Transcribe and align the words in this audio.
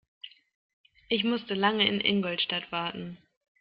Ich 1.09 1.23
musste 1.23 1.53
lange 1.53 1.87
in 1.87 1.99
Ingolstadt 2.01 2.71
warten 2.71 3.19